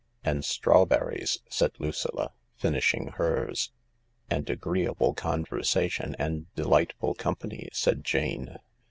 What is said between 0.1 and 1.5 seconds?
And strawberries,"